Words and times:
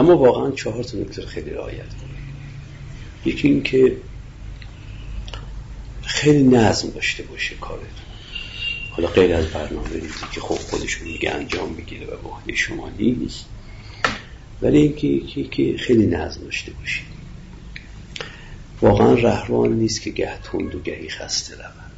اما 0.00 0.16
واقعا 0.16 0.50
چهار 0.50 0.84
تا 0.84 0.98
نکته 0.98 1.26
خیلی 1.26 1.50
رعایت 1.50 1.88
کنید 1.88 2.20
یکی 3.24 3.48
اینکه 3.48 3.96
خیلی 6.02 6.42
نظم 6.42 6.90
داشته 6.90 7.22
باشه 7.22 7.54
کارتون 7.54 7.86
حالا 8.90 9.08
غیر 9.08 9.34
از 9.34 9.46
برنامه 9.46 9.92
ریزی 9.92 10.26
که 10.32 10.40
خب 10.40 10.54
خودشون 10.54 11.08
میگه 11.08 11.30
انجام 11.30 11.74
بگیره 11.74 12.06
و 12.06 12.46
به 12.46 12.54
شما 12.54 12.90
نیست 12.98 13.44
ولی 14.62 14.78
اینکه 14.78 15.44
که 15.44 15.78
خیلی 15.78 16.06
نظم 16.06 16.44
داشته 16.44 16.72
باشید. 16.72 17.06
واقعا 18.80 19.14
رهروان 19.14 19.72
نیست 19.72 20.02
که 20.02 20.10
گه 20.10 20.38
تند 20.42 20.74
و 20.74 20.80
گهی 20.80 21.08
خسته 21.08 21.54
رود. 21.54 21.90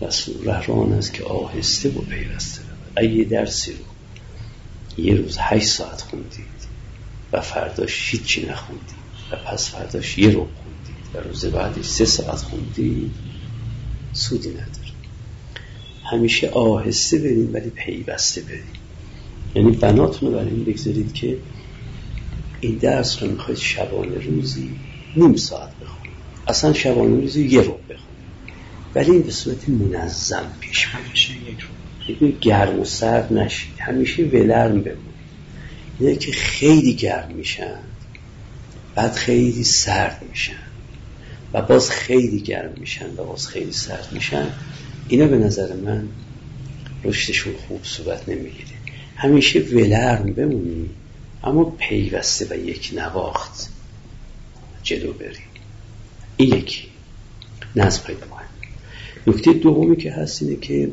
رسول 0.00 0.44
رهروان 0.44 0.92
است 0.92 1.12
که 1.12 1.24
آهسته 1.24 1.88
و 1.88 2.00
پیوسته 2.00 2.60
رود. 2.60 2.92
اگه 2.96 3.24
درسی 3.24 3.72
رو 3.72 3.84
یه 5.04 5.14
روز 5.14 5.36
هشت 5.40 5.66
ساعت 5.66 6.00
خوندید 6.00 6.65
و 7.32 7.40
فرداش 7.40 8.08
هیچی 8.10 8.46
نخوندید 8.46 8.96
و 9.32 9.36
پس 9.36 9.70
فرداش 9.70 10.18
یه 10.18 10.30
رو 10.30 10.48
خوندید 10.54 11.14
و 11.14 11.28
روز 11.28 11.44
بعدش 11.44 11.84
سه 11.84 12.04
ساعت 12.04 12.38
خوندید 12.38 13.14
سودی 14.12 14.48
نداره 14.48 14.70
همیشه 16.04 16.48
آهسته 16.48 17.18
برید 17.18 17.54
ولی 17.54 17.70
پیوسته 17.70 18.40
برید 18.40 18.76
یعنی 19.54 19.70
بناتون 19.70 20.28
رو 20.28 20.38
برای 20.38 20.50
این 20.50 20.64
بگذارید 20.64 21.12
که 21.12 21.38
این 22.60 22.78
درس 22.78 23.22
رو 23.22 23.30
می‌خواید 23.30 23.58
شبانه 23.58 24.18
روزی 24.18 24.76
نیم 25.16 25.36
ساعت 25.36 25.78
بخونید. 25.80 26.16
اصلا 26.46 26.72
شبانه 26.72 27.20
روزی 27.20 27.46
یه 27.46 27.60
رو 27.60 27.72
بخونید. 27.72 28.26
ولی 28.94 29.10
این 29.10 29.22
به 29.22 29.30
صورت 29.30 29.68
منظم 29.68 30.52
پیش 30.60 30.84
همیشه 30.84 31.32
یک 31.34 31.60
رو. 31.60 32.28
گرم 32.40 32.80
و 32.80 32.84
سرد 32.84 33.32
نشید. 33.32 33.74
همیشه 33.78 34.22
ولرم 34.24 34.82
بمونید. 34.82 35.15
اینه 35.98 36.16
که 36.16 36.32
خیلی 36.32 36.94
گرم 36.94 37.32
میشن 37.32 37.78
بعد 38.94 39.12
خیلی 39.12 39.64
سرد 39.64 40.24
میشن 40.30 40.52
و 41.52 41.62
باز 41.62 41.90
خیلی 41.90 42.40
گرم 42.40 42.72
میشن 42.80 43.10
و 43.16 43.24
باز 43.24 43.48
خیلی 43.48 43.72
سرد 43.72 44.08
میشن. 44.12 44.50
اینا 45.08 45.26
به 45.26 45.38
نظر 45.38 45.74
من 45.74 46.08
رشدشون 47.04 47.54
خوب 47.68 47.84
صورت 47.84 48.28
نمی‌گیره. 48.28 48.76
همیشه 49.16 49.60
ولرم 49.60 50.32
بمونی 50.32 50.90
اما 51.44 51.64
پیوسته 51.64 52.46
و 52.50 52.68
یک 52.68 52.92
نواخت 52.96 53.68
جلو 54.82 55.12
بری. 55.12 55.38
این 56.36 56.54
یکی. 56.54 56.82
نظم 57.76 58.02
پیدا 58.06 58.26
نکته 59.26 59.52
دومی 59.52 59.96
که 59.96 60.12
هست 60.12 60.42
اینه 60.42 60.56
که 60.56 60.90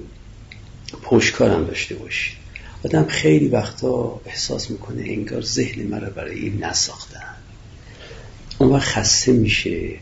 پشکارم 1.04 1.66
داشته 1.66 1.96
باشید. 1.96 2.43
آدم 2.86 3.06
خیلی 3.06 3.48
وقتا 3.48 4.22
احساس 4.26 4.72
می‌کنه 4.72 5.04
انگار 5.06 5.42
ذهن 5.42 5.84
مرا 5.88 6.10
برای 6.10 6.40
این 6.40 6.64
نساختن. 6.64 7.36
اون 8.58 8.70
وقت 8.70 8.88
خسته 8.88 9.32
میشه 9.32 10.00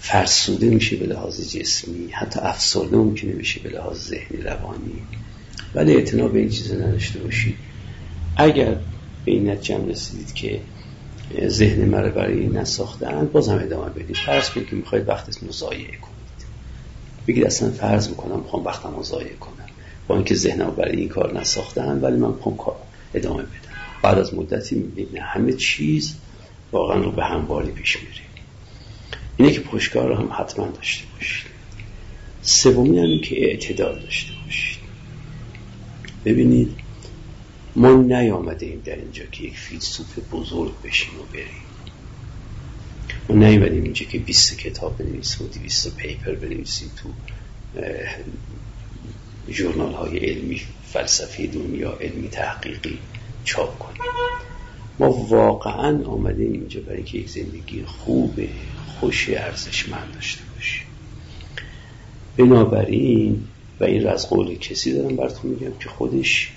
فرسوده 0.00 0.66
میشه 0.66 0.96
به 0.96 1.06
لحاظ 1.06 1.56
جسمی 1.56 2.08
حتی 2.10 2.40
افسرده 2.40 2.96
ممکنه 2.96 3.32
میشه 3.32 3.60
به 3.60 3.68
لحاظ 3.68 4.08
ذهنی 4.08 4.42
روانی. 4.42 5.02
ولی 5.74 5.94
اعتنا 5.94 6.28
به 6.28 6.38
این 6.38 6.48
چیز 6.48 6.72
نداشته 6.72 7.18
باشید. 7.18 7.56
اگر 8.36 8.74
به 9.24 9.32
این 9.32 9.50
نتیجه 9.50 9.86
رسیدید 9.86 10.34
که 10.34 10.60
ذهن 11.48 11.84
مرا 11.84 12.08
برای 12.08 12.38
این 12.38 12.56
نساختن 12.56 13.26
باز 13.26 13.48
هم 13.48 13.58
ادامه 13.58 13.90
بدید. 13.90 14.16
فرض 14.16 14.50
کنید 14.50 14.68
که 14.68 14.76
می‌خواید 14.76 15.08
وقت 15.08 15.42
مزایعه 15.42 15.86
کنید. 15.86 16.16
بگید 17.28 17.44
اصلا 17.44 17.70
فرض 17.70 18.08
می‌کنم 18.08 18.40
می‌خوام 18.40 18.64
وقتم 18.64 18.90
مزایعه 18.90 19.36
کنم. 19.36 19.65
با 20.08 20.14
اینکه 20.14 20.34
ذهنم 20.34 20.70
برای 20.70 20.96
این 20.96 21.08
کار 21.08 21.40
نساختن 21.40 21.98
ولی 22.00 22.16
من 22.16 22.28
می‌خوام 22.28 22.56
کار 22.56 22.76
ادامه 23.14 23.42
بدم. 23.42 23.50
بعد 24.02 24.18
از 24.18 24.34
مدتی 24.34 24.74
می‌بینید 24.74 25.16
همه 25.16 25.52
چیز 25.52 26.14
واقعا 26.72 27.00
رو 27.00 27.12
به 27.12 27.24
همواری 27.24 27.70
پیش 27.70 27.96
میره. 27.96 28.26
اینه 29.36 29.52
که 29.52 29.60
پشتکار 29.60 30.08
رو 30.08 30.14
هم 30.14 30.28
حتما 30.32 30.66
داشته 30.66 31.04
باشید 31.14 31.46
سومی 32.42 32.98
هم 32.98 33.20
که 33.20 33.44
اعتدال 33.44 33.98
داشته 33.98 34.32
باشید 34.44 34.78
ببینید 36.24 36.76
ما 37.76 37.92
نیامده 37.92 38.66
ایم 38.66 38.82
در 38.84 38.96
اینجا 38.96 39.24
که 39.32 39.44
یک 39.44 39.58
فیلسوف 39.58 40.18
بزرگ 40.32 40.72
بشیم 40.84 41.20
و 41.20 41.22
بریم. 41.32 41.46
ما 43.28 43.36
نیامدیم 43.36 43.82
اینجا 43.82 44.06
که 44.06 44.18
20 44.18 44.58
کتاب 44.58 44.98
بنویسیم 44.98 45.46
و 45.46 45.50
200 45.50 45.96
پیپر 45.96 46.34
بنویسیم 46.34 46.90
تو 46.96 47.08
جورنال 49.50 49.92
های 49.92 50.18
علمی 50.18 50.60
فلسفی 50.92 51.46
دنیا 51.46 51.98
علمی 52.00 52.28
تحقیقی 52.28 52.98
چاپ 53.44 53.78
کنیم. 53.78 54.02
ما 54.98 55.10
واقعا 55.10 56.04
آمده 56.04 56.42
اینجا 56.42 56.80
برای 56.80 57.02
که 57.02 57.18
یک 57.18 57.30
زندگی 57.30 57.84
خوب 57.84 58.40
خوش 59.00 59.28
ارزشمند 59.28 60.14
داشته 60.14 60.42
باشیم. 60.54 60.86
بنابراین 62.36 63.44
و 63.80 63.84
این 63.84 64.04
را 64.04 64.12
از 64.12 64.28
قول 64.28 64.54
کسی 64.54 64.92
دارم 64.92 65.16
براتون 65.16 65.50
میگم 65.50 65.72
که 65.80 65.88
خودش 65.88 66.52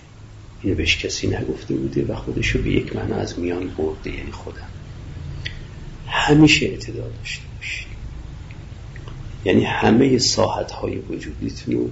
اینو 0.61 0.75
بهش 0.75 1.05
کسی 1.05 1.27
نگفته 1.27 1.73
بوده 1.73 2.05
و 2.05 2.15
خودش 2.15 2.47
رو 2.47 2.61
به 2.61 2.69
یک 2.71 2.95
معنا 2.95 3.15
از 3.15 3.39
میان 3.39 3.67
برده 3.77 4.15
یعنی 4.17 4.31
خودم. 4.31 4.67
همیشه 6.07 6.65
اعتدال 6.65 7.09
داشته 7.17 7.43
باشید 7.57 7.87
یعنی 9.45 9.63
همه 9.63 10.17
ساحت 10.17 10.71
های 10.71 10.97
وجودیتون 10.97 11.75
رو 11.75 11.89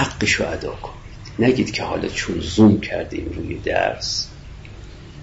حقش 0.00 0.32
رو 0.32 0.48
ادا 0.48 0.70
کنید. 0.70 1.00
نگید 1.38 1.70
که 1.70 1.82
حالا 1.82 2.08
چون 2.08 2.40
زوم 2.40 2.80
کردیم 2.80 3.32
روی 3.36 3.54
درس 3.54 4.28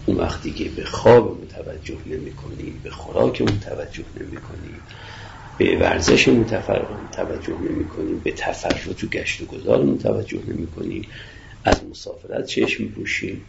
اون 0.06 0.18
وقت 0.18 0.44
دیگه 0.44 0.66
به 0.66 0.86
خواب 0.86 1.42
متوجه 1.44 1.98
نمی 2.06 2.32
کنیم 2.32 2.82
به 2.84 2.90
خوراک 2.90 3.42
متوجه 3.42 4.04
نمی 4.20 4.38
کنیم 4.38 4.82
به 5.58 5.78
ورزش 5.78 6.24
توجه 7.12 7.54
نمی 7.54 7.88
کنیم 7.88 8.20
به 8.20 8.32
تفرج 8.32 9.04
و 9.04 9.08
گشت 9.08 9.42
و 9.42 9.46
گذار 9.46 9.84
متوجه 9.84 10.40
نمی 10.48 10.68
کنیم 10.68 11.08
از 11.64 11.84
مسافرت 11.92 12.46
چشم 12.46 12.86
پوشیم 12.86 13.42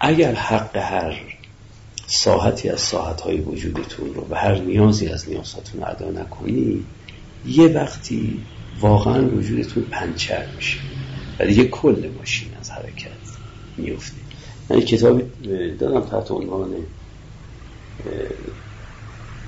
اگر 0.00 0.34
حق 0.34 0.76
هر 0.76 1.20
ساحتی 2.06 2.68
از 2.68 2.80
ساحتهای 2.80 3.36
وجودتون 3.36 4.14
رو 4.14 4.24
به 4.24 4.36
هر 4.36 4.54
نیازی 4.58 5.08
از 5.08 5.28
نیازاتون 5.28 5.84
ادا 5.84 6.10
نکنی 6.10 6.84
یه 7.46 7.68
وقتی 7.68 8.40
واقعا 8.80 9.28
وجودتون 9.28 9.82
پنچر 9.90 10.46
میشه 10.56 10.78
و 11.38 11.46
دیگه 11.46 11.64
کل 11.64 12.10
ماشین 12.18 12.48
از 12.60 12.70
حرکت 12.70 13.10
میفته. 13.76 14.16
من 14.70 14.80
کتابی 14.80 15.22
دارم 15.78 16.00
تحت 16.00 16.30
عنوان 16.30 16.68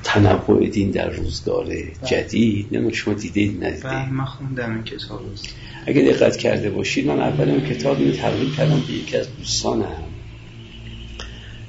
تنوع 0.04 0.66
دین 0.66 0.90
در 0.90 1.10
روزگار 1.10 1.66
جدید. 2.06 2.76
نه 2.76 2.92
شما 2.92 3.14
دیدید 3.14 3.64
ندیدید. 3.64 3.82
بله 3.82 4.10
من 4.10 4.24
خوندم 4.24 4.74
این 4.74 4.84
کتاب 4.84 5.20
اگه 5.86 6.02
دقت 6.02 6.36
کرده 6.36 6.70
باشید 6.70 7.06
من 7.06 7.20
اول 7.20 7.50
اون 7.50 7.60
کتاب 7.60 8.00
رو 8.00 8.12
تقدیم 8.12 8.52
کردم 8.52 8.80
به 8.80 8.92
یکی 8.92 9.16
از 9.16 9.26
دوستانم. 9.38 10.04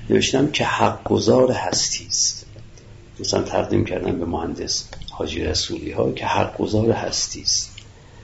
نوشتم 0.10 0.52
که 0.52 0.66
حق 0.66 1.04
گذار 1.04 1.52
هستی 1.52 2.06
است 2.06 2.46
مثلا 3.20 3.42
تقدیم 3.42 3.86
کردم 3.86 4.20
به 4.20 4.26
مهندس. 4.26 4.90
حاجی 5.16 5.44
رسولی 5.44 5.92
ها 5.92 6.12
که 6.12 6.26
حق 6.26 6.58
گذار 6.58 6.92
هستی 6.92 7.42
است. 7.42 7.72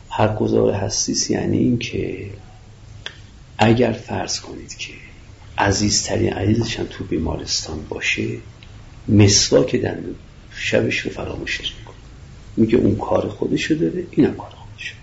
حق 0.09 0.39
گذار 0.39 0.73
هستی 0.73 1.33
یعنی 1.33 1.57
این 1.57 1.79
که 1.79 2.29
اگر 3.57 3.91
فرض 3.91 4.39
کنید 4.39 4.77
که 4.77 4.93
عزیزترین 5.57 6.33
عزیزشان 6.33 6.87
تو 6.87 7.03
بیمارستان 7.03 7.85
باشه 7.89 8.27
مسواک 9.07 9.75
دندون 9.75 10.15
شبش 10.51 10.99
رو 10.99 11.11
فراموشش 11.11 11.73
می‌کنه. 11.79 11.95
میگه 12.57 12.77
اون 12.77 12.95
کار 12.95 13.29
خودشو 13.29 13.73
داره 13.73 14.05
اینم 14.11 14.35
کار 14.35 14.49
خودشو 14.49 14.95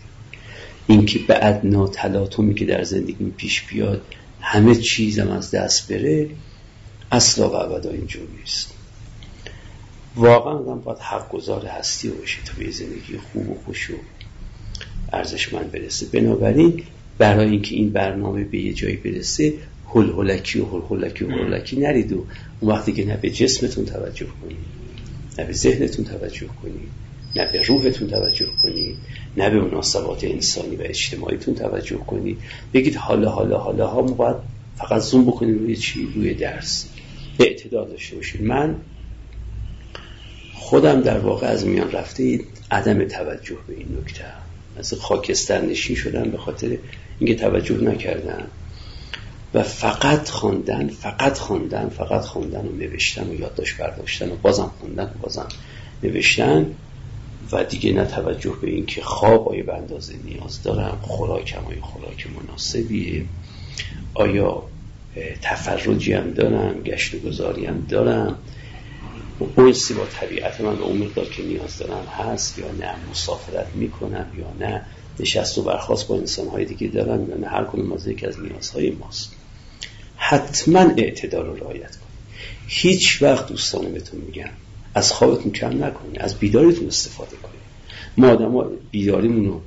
اینکه 0.86 1.18
به 1.18 1.46
ادنا 1.46 1.88
تلاطمی 1.88 2.54
که 2.54 2.64
در 2.64 2.82
زندگی 2.82 3.32
پیش 3.36 3.62
بیاد 3.62 4.02
همه 4.40 4.74
چیزم 4.74 5.30
از 5.30 5.50
دست 5.50 5.92
بره 5.92 6.28
اصلا 7.12 7.50
و 7.50 7.54
ابدا 7.54 7.90
اینجور 7.90 8.28
نیست. 8.40 8.75
واقعا 10.16 10.52
آدم 10.52 10.80
باید 10.80 10.98
حق 10.98 11.32
گذار 11.32 11.66
هستی 11.66 12.08
باشه 12.08 12.38
تا 12.44 12.52
به 12.58 12.70
زندگی 12.70 13.18
خوب 13.32 13.50
و 13.50 13.54
خوش 13.66 13.90
و 13.90 13.94
ارزشمند 15.12 15.72
برسه. 15.72 16.06
بنابراین 16.06 16.82
برای 17.18 17.50
اینکه 17.50 17.74
این 17.74 17.90
برنامه 17.90 18.44
به 18.44 18.58
یه 18.58 18.72
جایی 18.72 18.96
برسه 18.96 19.54
هل 19.94 20.10
هلکی 20.10 20.60
و 20.60 20.64
هل 20.64 20.80
هلکی 20.90 21.24
و 21.24 21.30
هل 21.30 21.54
هلکی 21.54 21.76
نرید 21.76 22.12
و 22.12 22.24
اون 22.60 22.72
وقتی 22.72 22.92
که 22.92 23.04
نه 23.04 23.16
به 23.16 23.30
جسمتون 23.30 23.84
توجه 23.84 24.26
کنید 24.42 24.56
نه 25.38 25.44
به 25.44 25.52
ذهنتون 25.52 26.04
توجه 26.04 26.46
کنید 26.62 26.88
نه 27.36 27.52
به 27.52 27.62
روحتون 27.62 28.08
توجه 28.08 28.46
کنید 28.62 28.96
نه 29.36 29.50
به 29.50 29.60
مناسبات 29.60 30.24
انسانی 30.24 30.76
و 30.76 30.82
اجتماعیتون 30.82 31.54
توجه 31.54 31.96
کنید. 31.96 32.38
بگید 32.74 32.96
حالا 32.96 33.30
حالا 33.30 33.58
حالا 33.58 33.86
ها 33.86 34.40
فقط 34.76 35.02
زوم 35.02 35.24
بکنید 35.24 35.58
روی 35.58 35.76
چی؟ 35.76 36.08
روی 36.14 36.34
درس. 36.34 36.88
به 37.38 37.44
اعتدال 37.44 37.88
داشته 37.88 38.16
باشید. 38.16 38.42
من 38.42 38.76
خودم 40.66 41.00
در 41.00 41.18
واقع 41.18 41.46
از 41.46 41.66
میان 41.66 41.92
رفته 41.92 42.40
عدم 42.70 43.04
توجه 43.04 43.56
به 43.68 43.74
این 43.74 43.98
نکته. 44.00 44.24
از 44.76 44.94
خاکستر 44.94 45.60
نشین 45.60 45.96
شدم 45.96 46.30
به 46.30 46.38
خاطر 46.38 46.78
اینکه 47.18 47.34
توجه 47.34 47.76
نکردم 47.76 48.46
و 49.54 49.62
فقط 49.62 50.28
خواندن 50.28 50.88
فقط 50.88 51.38
خواندن 51.38 51.88
فقط 51.88 52.20
خواندن 52.20 52.66
و 52.66 52.72
نوشتن 52.72 53.28
و 53.28 53.40
یادداشت 53.40 53.76
برداشتن 53.76 54.32
و 54.32 54.36
بازم 54.42 54.70
خوندن 54.80 55.04
و 55.04 55.22
بازم 55.22 55.48
نوشتن. 56.02 56.66
و 57.52 57.64
دیگه 57.64 57.92
نه 57.92 58.04
توجه 58.04 58.56
به 58.62 58.70
این 58.70 58.86
که 58.86 59.02
خواب 59.02 59.48
آیا 59.48 59.64
به 59.64 59.74
اندازه 59.74 60.14
نیاز 60.24 60.62
دارم 60.62 60.98
خوراکم 61.02 61.64
آیا 61.64 61.80
خوراک 61.80 62.26
مناسبیه. 62.26 63.24
آیا 64.14 64.62
تفرجی 65.42 66.12
هم 66.12 66.30
دارم 66.30 66.82
گشت 66.82 67.14
و 67.14 67.18
گذاری 67.18 67.66
هم 67.66 67.86
دارم 67.88 68.38
اونسی 69.38 69.94
با 69.94 70.04
طبیعت 70.04 70.60
من 70.60 70.76
به 70.76 70.82
اون 70.82 71.10
که 71.36 71.42
نیاز 71.42 71.78
دارم 71.78 72.06
هست 72.06 72.58
یا 72.58 72.72
نه 72.72 72.94
مسافرت 73.10 73.66
می‌کنم 73.74 74.26
یا 74.38 74.66
نه 74.68 74.86
نشست 75.20 75.58
و 75.58 75.62
برخواست 75.62 76.08
با 76.08 76.16
انسانهای 76.16 76.64
دیگه 76.64 76.88
دارم 76.88 77.30
یا 77.30 77.36
نه 77.36 77.48
هر 77.48 77.64
کنون 77.64 77.92
از 77.92 78.06
یکی 78.06 78.26
از 78.26 78.40
نیازهای 78.40 78.90
ماست. 78.90 79.32
حتما 80.16 80.80
اعتدال 80.80 81.46
رو 81.46 81.56
رعایت 81.56 81.96
کنید. 81.96 82.06
هیچ 82.66 83.22
وقت 83.22 83.48
دوستان 83.48 83.92
بهتون 83.92 84.20
میگم 84.20 84.50
از 84.94 85.12
خوابتون 85.12 85.52
کم 85.52 85.84
نکنید 85.84 86.18
از 86.18 86.34
بیداریتون 86.34 86.86
استفاده 86.86 87.36
کنید. 87.36 87.56
ما 88.16 88.28
آدم 88.28 88.56
ها 88.56 88.70
بیداریمون 88.90 89.46
رو 89.46 89.60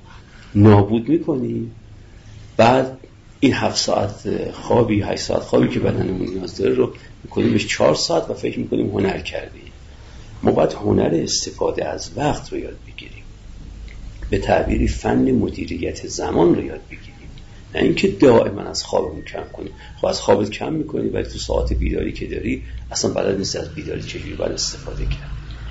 نابود 0.56 1.10
می‌کنیم 1.10 1.76
بعد 2.58 2.99
این 3.40 3.54
هفت 3.54 3.78
ساعت 3.78 4.52
خوابی 4.52 5.02
هشت 5.02 5.24
ساعت 5.24 5.42
خوابی 5.42 5.68
که 5.68 5.80
بدنمون 5.80 6.30
نیاز 6.30 6.58
داره 6.58 6.74
رو 6.74 6.94
می‌کنیم 7.24 7.52
بهش 7.52 7.68
چهار 7.68 7.96
ساعت 7.96 8.30
و 8.30 8.34
فکر 8.34 8.60
می‌کنیم 8.60 8.90
هنر 8.90 9.20
کردیم. 9.20 9.72
ما 10.44 10.52
باید 10.52 10.74
هنر 10.74 11.10
استفاده 11.14 11.86
از 11.86 12.12
وقت 12.16 12.54
رو 12.54 12.60
یاد 12.60 12.78
بگیریم. 12.88 13.24
به 14.30 14.38
تعبیری 14.38 14.88
فن 14.88 15.32
مدیریت 15.32 16.08
زمان 16.08 16.56
رو 16.56 16.64
یاد 16.64 16.82
بگیریم. 16.90 17.30
نه 17.76 17.82
اینکه 17.82 18.08
دائما 18.08 18.62
از 18.62 18.84
خوابمون 18.84 19.22
کم 19.22 19.44
کنیم. 19.54 19.72
خب 20.02 20.08
از 20.08 20.22
خوابت 20.22 20.50
کم 20.50 20.74
می‌کنی 20.74 21.10
ولی 21.10 21.24
تو 21.24 21.38
ساعت 21.38 21.74
بیداری 21.74 22.12
که 22.12 22.28
داری 22.28 22.64
اصلا 22.92 23.12
بلد 23.14 23.38
نیست 23.38 23.56
از 23.56 23.76
بیداری 23.76 24.04
چجوری 24.04 24.34
باید 24.34 24.52
استفاده 24.52 25.06
کرد. 25.06 25.30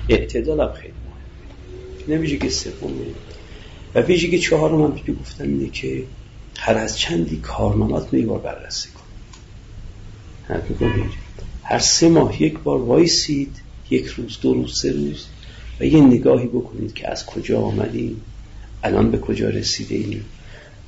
اعتدال 0.09 0.61
هم 0.61 0.73
خیلی 0.73 0.93
مهمه. 2.07 2.21
نه 2.21 2.37
که 2.37 2.49
سومه. 2.49 3.05
و 3.95 4.01
که 4.01 4.39
چهارم 4.39 4.81
هم 4.81 4.95
که 4.95 5.11
گفتن 5.11 5.43
اینه 5.43 5.69
که 5.69 6.03
هر 6.59 6.77
از 6.77 6.97
چندی 6.97 7.37
کارنامات 7.37 8.13
رو 8.13 8.21
بار 8.21 8.39
بررسی 8.39 8.89
کن. 8.89 9.03
هر 11.63 11.79
سه 11.79 12.09
ماه 12.09 12.43
یک 12.43 12.59
بار 12.59 12.81
وایسید 12.81 13.61
یک 13.89 14.05
روز 14.05 14.37
دو 14.41 14.53
روز 14.53 14.79
سه 14.81 14.91
روز 14.91 15.25
و 15.79 15.85
یه 15.85 16.01
نگاهی 16.01 16.47
بکنید 16.47 16.93
که 16.93 17.11
از 17.11 17.25
کجا 17.25 17.61
آمدیم 17.61 18.21
الان 18.83 19.11
به 19.11 19.17
کجا 19.17 19.49
رسیده 19.49 20.21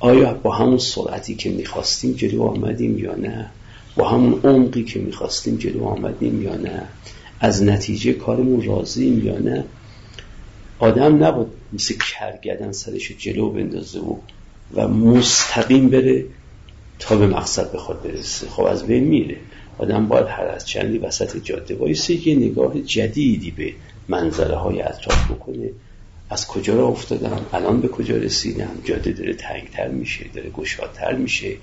آیا 0.00 0.34
با 0.34 0.54
همون 0.54 0.78
سرعتی 0.78 1.34
که 1.34 1.50
می‌خواستیم 1.50 2.12
جلو 2.12 2.42
آمدیم 2.42 2.98
یا 2.98 3.14
نه؟ 3.14 3.50
با 3.96 4.08
همون 4.08 4.40
عمقی 4.44 4.84
که 4.84 4.98
می‌خواستیم 4.98 5.56
جلو 5.56 5.84
آمدیم 5.84 6.42
یا 6.42 6.56
نه؟ 6.56 6.82
از 7.40 7.62
نتیجه 7.62 8.12
کارمون 8.12 8.62
راضیم 8.62 9.26
یا 9.26 9.38
نه؟ 9.38 9.64
آدم 10.78 11.24
نبود 11.24 11.52
مثل 11.72 11.94
کرگدن 12.10 12.72
سرش 12.72 13.12
جلو 13.12 13.50
بندازه 13.50 14.00
و 14.00 14.16
و 14.74 14.88
مستقیم 14.88 15.88
بره 15.88 16.24
تا 16.98 17.16
به 17.16 17.26
مقصد 17.26 17.72
بخواد 17.72 18.02
برسه. 18.02 18.48
خب 18.48 18.62
از 18.62 18.86
بین 18.86 19.04
میره. 19.04 19.36
آدم 19.78 20.08
باید 20.08 20.26
هر 20.26 20.44
از 20.44 20.66
چندی 20.66 20.98
وسط 20.98 21.36
جاده 21.36 21.74
وایسه 21.74 22.28
یه 22.28 22.36
نگاه 22.36 22.80
جدیدی 22.80 23.50
به 23.50 23.72
منظره 24.08 24.56
های 24.56 24.82
اطراف 24.82 25.30
بکنه. 25.30 25.70
از 26.30 26.46
کجا 26.46 26.74
را 26.74 26.86
افتادم 26.86 27.46
الان 27.52 27.80
به 27.80 27.88
کجا 27.88 28.16
رسیدم 28.16 28.78
جاده 28.84 29.12
داره 29.12 29.34
تنگتر 29.34 29.88
میشه 29.88 30.24
داره 30.34 30.50
گشادتر 30.50 31.12
میشه. 31.14 31.56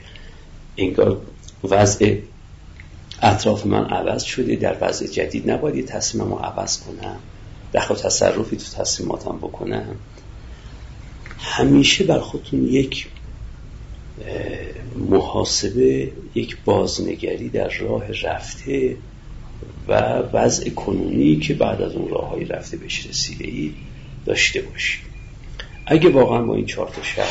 انگار 0.78 1.22
وضع 1.64 2.16
اطراف 3.22 3.66
من 3.66 3.86
عوض 3.86 4.24
شده. 4.24 4.56
در 4.56 4.78
وضع 4.82 5.08
جدید 5.08 5.52
نباید 5.52 5.76
یه 5.76 5.84
تصمیمم 5.84 6.32
رو 6.32 6.38
عوض 6.38 6.80
کنم. 6.80 7.20
دخل 7.74 7.96
تصرفی 7.96 8.58
تو 8.58 8.84
تصمیماتم 8.84 9.38
بکنم. 9.38 9.96
همیشه 11.40 12.04
بر 12.04 12.20
خودتون 12.20 12.68
یک 12.68 13.08
محاسبه 14.96 16.12
یک 16.36 16.58
بازنگری 16.66 17.50
در 17.50 17.70
راه 17.70 18.12
رفته 18.12 18.98
و 19.88 19.94
وضع 20.34 20.70
کنونی 20.70 21.36
که 21.36 21.54
بعد 21.54 21.82
از 21.82 21.96
اون 21.96 22.10
راه 22.10 22.30
های 22.30 22.46
رفته 22.46 22.78
بهش 22.78 23.08
رسیده 23.08 23.46
ای 23.48 23.74
داشته 24.26 24.62
باشید. 24.62 25.02
اگه 25.86 26.10
واقعا 26.10 26.42
با 26.42 26.56
این 26.56 26.66
چهار 26.66 26.90
تا 26.90 27.04
شرط 27.04 27.26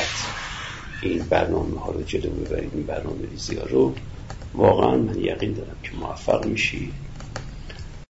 این 1.02 1.18
برنامه 1.18 1.80
ها 1.80 1.92
رو 1.92 2.02
جلو 2.02 2.30
ببرید 2.30 2.70
این 2.74 2.82
برنامه 2.82 3.28
ریزی 3.30 3.56
ها 3.56 3.66
رو 3.66 3.94
واقعا 4.54 4.96
من 4.96 5.20
یقین 5.20 5.52
دارم 5.52 5.76
که 5.82 5.90
موفق 6.00 6.46
میشید. 6.46 6.92